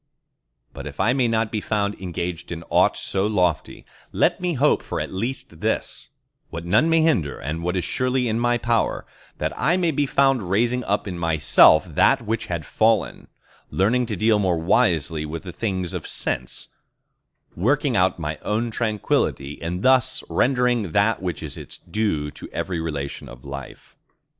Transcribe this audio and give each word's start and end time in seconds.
But 0.73 0.87
if 0.87 0.99
I 0.99 1.13
may 1.13 1.27
not 1.27 1.51
be 1.51 1.61
found 1.61 1.93
engaged 2.01 2.51
in 2.51 2.63
aught 2.71 2.97
so 2.97 3.27
lofty, 3.27 3.85
let 4.11 4.41
me 4.41 4.55
hope 4.55 4.83
at 4.99 5.13
least 5.13 5.51
for 5.51 5.55
this—what 5.57 6.65
none 6.65 6.89
may 6.89 7.01
hinder, 7.01 7.39
what 7.59 7.75
is 7.75 7.83
surely 7.83 8.27
in 8.27 8.39
my 8.39 8.57
power—that 8.57 9.53
I 9.55 9.77
may 9.77 9.91
be 9.91 10.07
found 10.07 10.49
raising 10.49 10.83
up 10.85 11.07
in 11.07 11.19
myself 11.19 11.85
that 11.85 12.23
which 12.23 12.47
had 12.47 12.65
fallen; 12.65 13.27
learning 13.69 14.07
to 14.07 14.15
deal 14.15 14.39
more 14.39 14.57
wisely 14.57 15.23
with 15.23 15.43
the 15.43 15.51
things 15.53 15.93
of 15.93 16.07
sense; 16.07 16.69
working 17.55 17.95
out 17.95 18.17
my 18.17 18.39
own 18.41 18.71
tranquillity, 18.71 19.61
and 19.61 19.83
thus 19.83 20.23
rendering 20.29 20.93
that 20.93 21.21
which 21.21 21.43
is 21.43 21.59
its 21.59 21.77
due 21.77 22.31
to 22.31 22.49
every 22.51 22.79
relation 22.79 23.29
of 23.29 23.45
life. 23.45 23.95